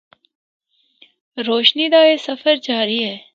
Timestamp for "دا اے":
1.93-2.15